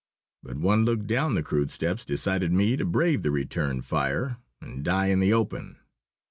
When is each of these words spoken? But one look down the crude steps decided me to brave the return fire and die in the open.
But 0.41 0.57
one 0.57 0.83
look 0.83 1.05
down 1.05 1.35
the 1.35 1.43
crude 1.43 1.69
steps 1.69 2.03
decided 2.05 2.51
me 2.51 2.75
to 2.75 2.85
brave 2.85 3.21
the 3.21 3.29
return 3.29 3.83
fire 3.83 4.37
and 4.59 4.83
die 4.83 5.09
in 5.09 5.19
the 5.19 5.31
open. 5.31 5.77